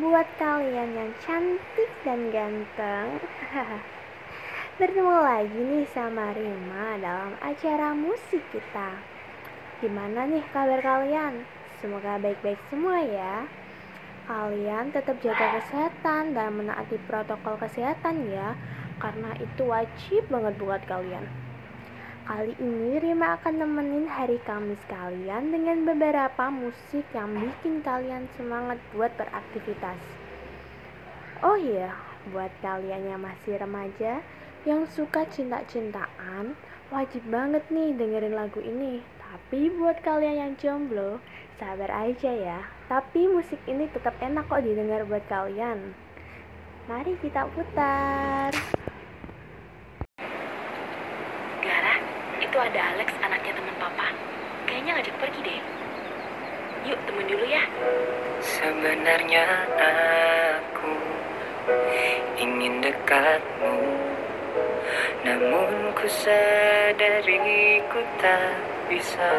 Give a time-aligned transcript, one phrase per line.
[0.00, 3.20] buat kalian yang cantik dan ganteng.
[4.80, 8.96] Bertemu lagi nih sama Rima dalam acara musik kita.
[9.84, 11.44] Gimana nih kabar kalian?
[11.84, 13.44] Semoga baik-baik semua ya.
[14.24, 18.56] Kalian tetap jaga kesehatan dan menaati protokol kesehatan ya,
[18.96, 21.28] karena itu wajib banget buat kalian.
[22.30, 28.78] Kali ini Rima akan nemenin hari Kamis kalian dengan beberapa musik yang bikin kalian semangat
[28.94, 29.98] buat beraktivitas.
[31.42, 31.90] Oh iya,
[32.30, 34.22] buat kalian yang masih remaja
[34.62, 36.54] yang suka cinta-cintaan,
[36.94, 39.02] wajib banget nih dengerin lagu ini.
[39.18, 41.18] Tapi buat kalian yang jomblo,
[41.58, 42.62] sabar aja ya.
[42.86, 45.98] Tapi musik ini tetap enak kok didengar buat kalian.
[46.86, 48.54] Mari kita putar.
[55.20, 55.60] Pergi deh.
[56.88, 57.62] Yuk temen dulu ya.
[58.40, 59.44] Sebenarnya
[59.76, 60.96] aku
[62.40, 63.76] ingin dekatmu
[65.28, 68.56] Namun ku sadari ku tak
[68.88, 69.32] bisa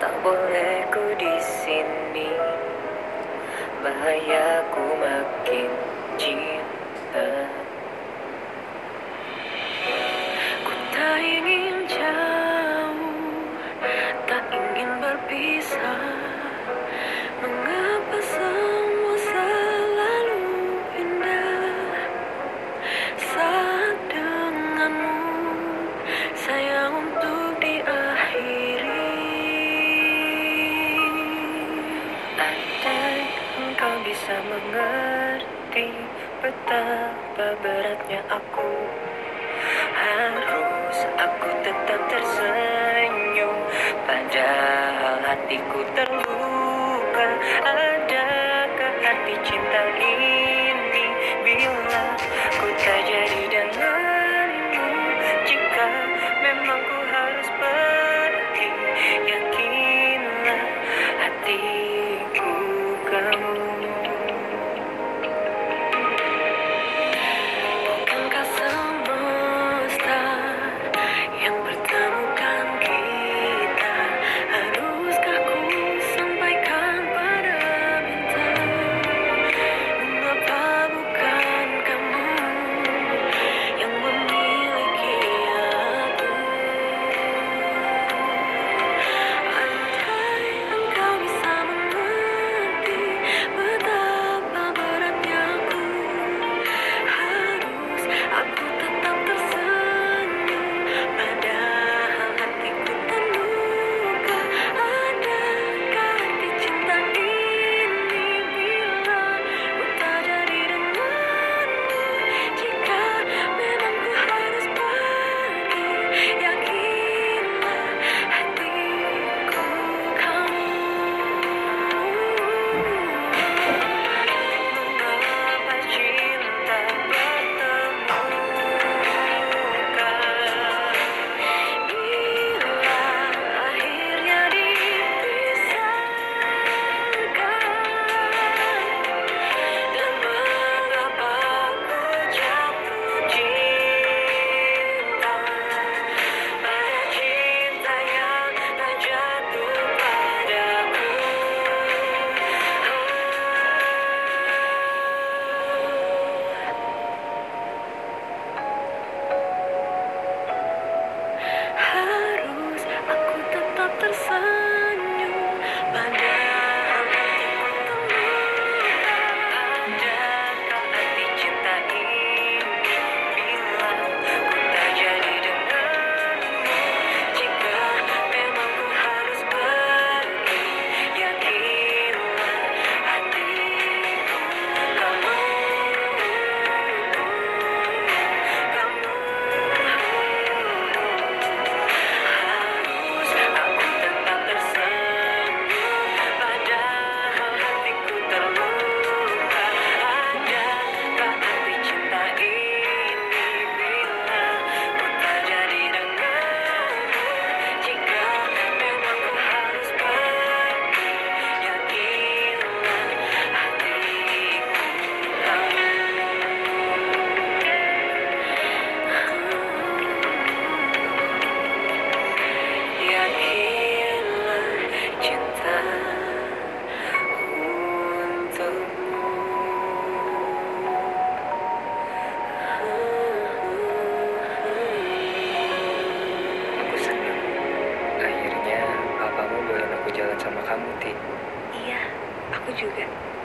[0.00, 2.32] Tak boleh ku di sini
[3.84, 5.70] Bahaya ku makin
[6.16, 6.57] cinta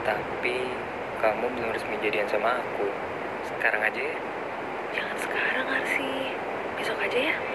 [0.04, 0.56] Tapi
[1.24, 2.92] kamu belum resmi jadian sama aku.
[3.48, 4.16] Sekarang aja ya.
[4.92, 6.36] Jangan sekarang, Arsi.
[6.76, 7.53] Besok aja ya.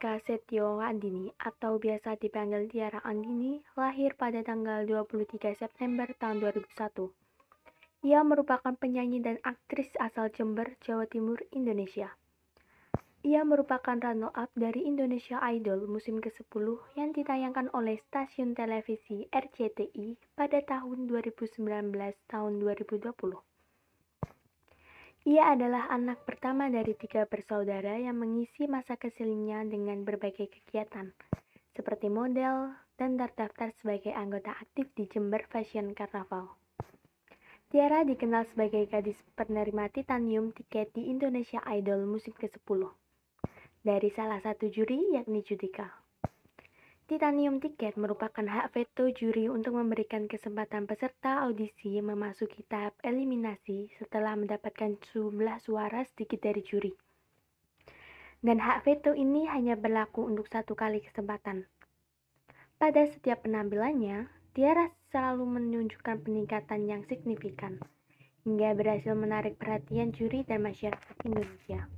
[0.00, 8.08] Eka Setio Andini atau biasa dipanggil Tiara Andini lahir pada tanggal 23 September tahun 2001.
[8.08, 12.16] Ia merupakan penyanyi dan aktris asal Jember, Jawa Timur, Indonesia.
[13.28, 20.64] Ia merupakan runner-up dari Indonesia Idol musim ke-10 yang ditayangkan oleh stasiun televisi RCTI pada
[20.64, 21.60] tahun 2019
[22.24, 23.49] tahun 2020.
[25.28, 31.12] Ia adalah anak pertama dari tiga bersaudara yang mengisi masa kecilnya dengan berbagai kegiatan,
[31.76, 36.48] seperti model dan terdaftar sebagai anggota aktif di Jember Fashion Carnaval.
[37.68, 42.88] Tiara dikenal sebagai gadis penerima titanium tiket di Indonesia Idol musim ke-10
[43.84, 45.99] dari salah satu juri yakni Judika.
[47.10, 54.38] Titanium tiket merupakan hak veto juri untuk memberikan kesempatan peserta audisi memasuki tahap eliminasi setelah
[54.38, 56.94] mendapatkan jumlah suara sedikit dari juri.
[58.38, 61.66] Dan hak veto ini hanya berlaku untuk satu kali kesempatan.
[62.78, 67.82] Pada setiap penampilannya, Tiara selalu menunjukkan peningkatan yang signifikan,
[68.46, 71.90] hingga berhasil menarik perhatian juri dan masyarakat Indonesia.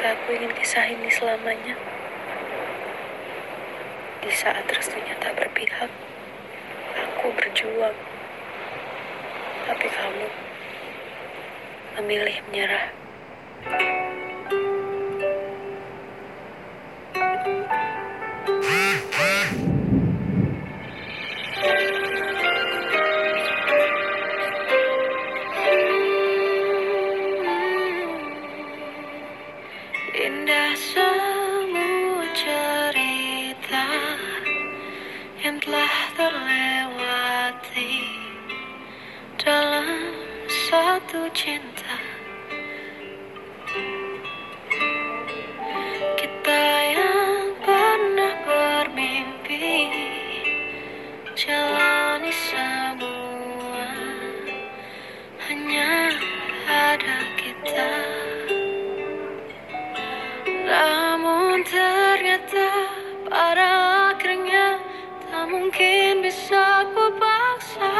[0.00, 1.76] jika aku ingin kisah ini selamanya.
[4.24, 5.92] Di saat terus ternyata berpihak,
[6.96, 7.92] aku berjuang.
[9.68, 10.28] Tapi kamu
[12.00, 12.96] memilih menyerah.
[57.36, 57.90] kita.
[60.46, 62.68] Namun ternyata
[63.26, 63.70] pada
[64.14, 64.78] akhirnya
[65.30, 67.94] Tak mungkin bisa ku paksa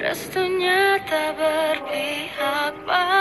[0.00, 3.19] Restunya tak berpihak pada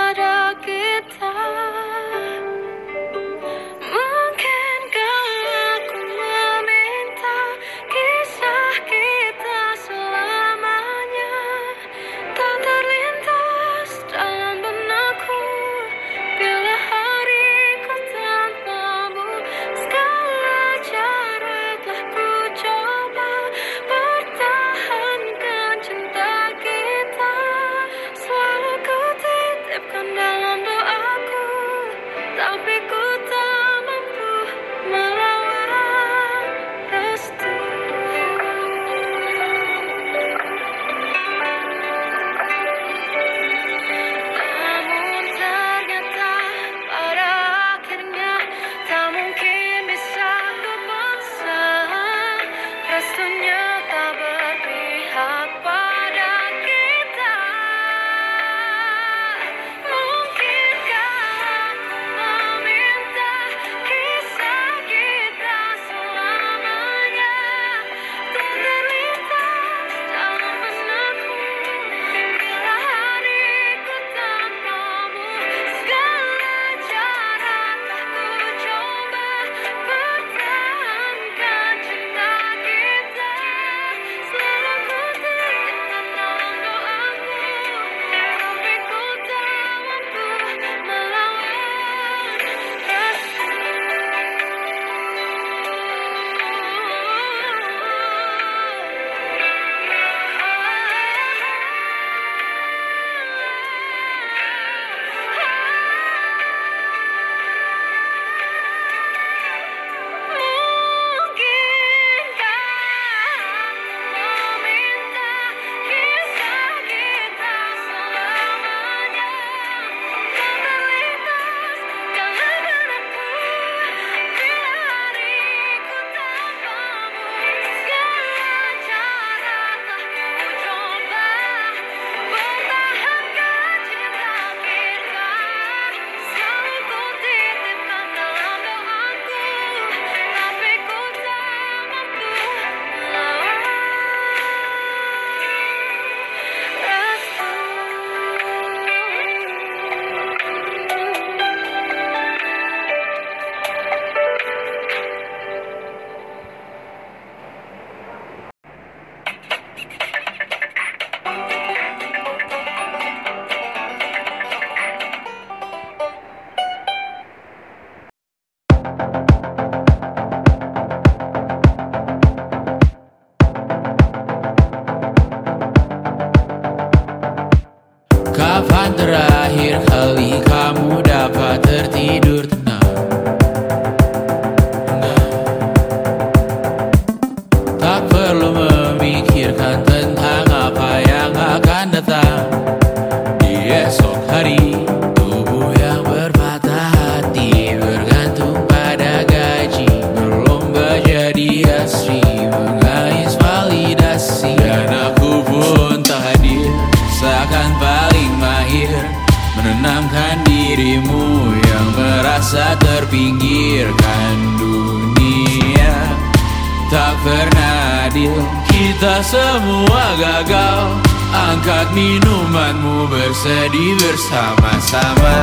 [217.24, 218.34] pernah adil
[218.70, 221.04] Kita semua gagal.
[221.30, 225.38] Angkat minumanmu bersedih bersama-sama.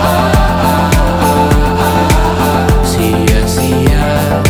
[0.00, 1.36] Ah, ah, ah,
[1.76, 4.47] ah, ah, Sia-sia.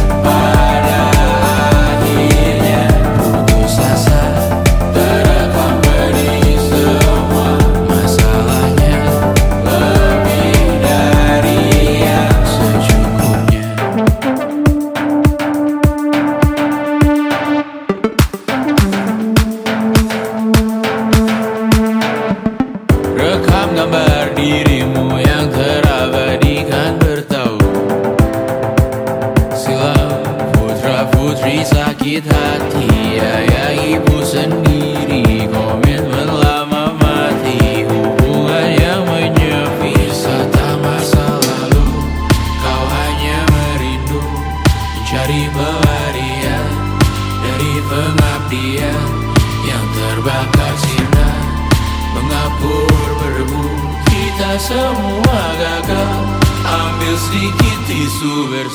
[32.09, 32.31] 吉他
[32.71, 34.68] 替呀呀，一步身。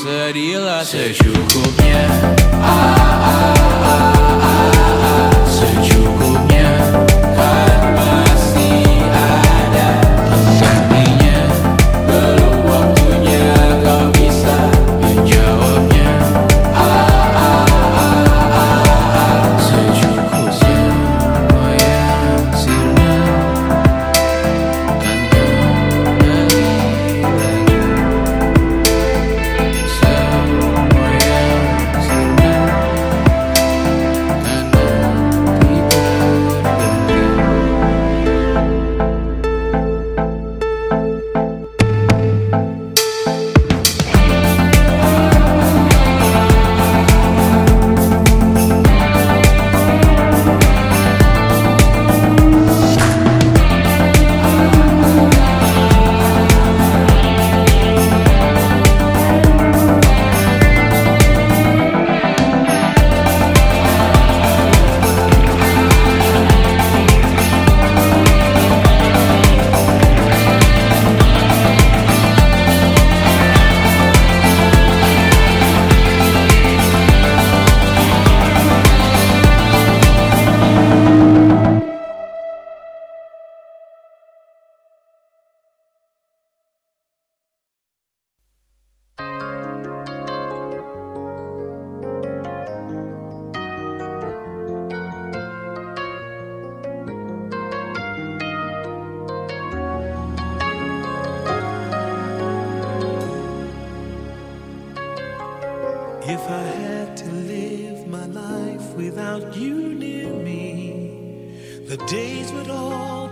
[0.04, 2.04] Tisu Bersedihlah secukupnya
[2.60, 3.62] ah, ah, ah, ah,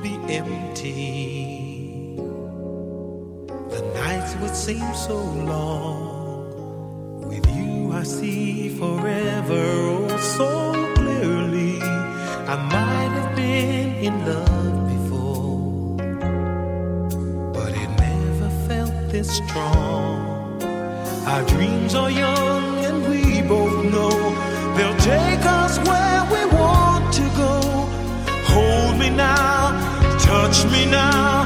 [0.02, 2.16] be empty.
[3.70, 7.28] The nights would seem so long.
[7.30, 10.50] With you, I see forever oh so
[10.96, 11.80] clearly.
[12.54, 15.98] I might have been in love before,
[17.54, 20.62] but it never felt this strong.
[21.32, 24.12] Our dreams are young and we both know
[24.76, 27.54] they'll take us where we want to go.
[28.54, 29.51] Hold me now,
[30.32, 31.41] touch me now.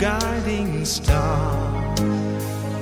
[0.00, 1.94] Guiding star.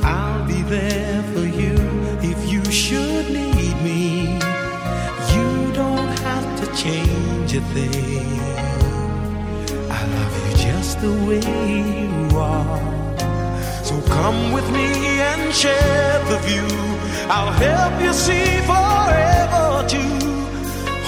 [0.05, 1.75] I'll be there for you
[2.23, 4.39] if you should need me.
[5.35, 8.41] You don't have to change a thing.
[9.91, 11.43] I love you just the way
[12.05, 12.79] you are.
[13.83, 16.69] So come with me and share the view.
[17.29, 20.19] I'll help you see forever too.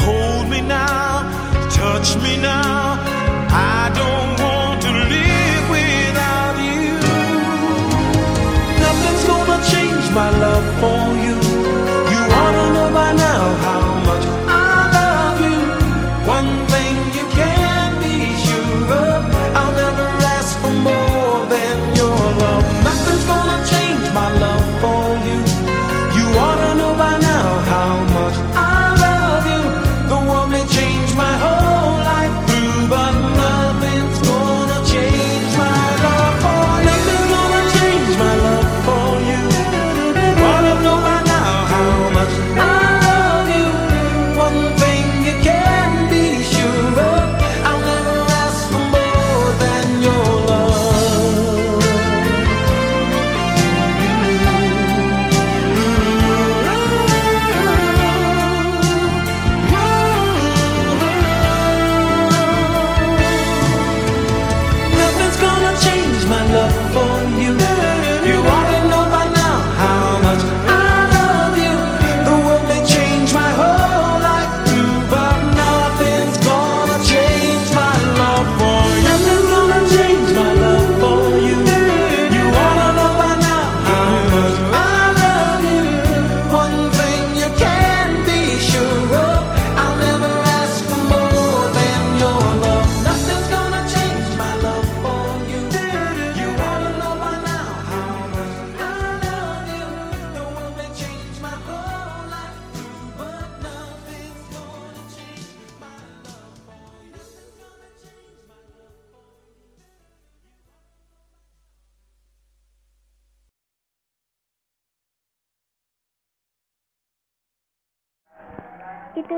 [0.05, 2.99] Hold me now, touch me now.
[3.53, 4.30] I don't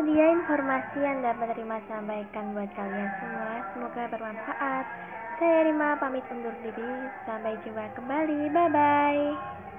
[0.06, 3.52] dia informasi yang dapat terima sampaikan buat kalian semua.
[3.74, 4.86] Semoga bermanfaat.
[5.38, 6.92] Saya Rima pamit undur diri.
[7.26, 8.50] Sampai jumpa kembali.
[8.50, 9.71] Bye bye.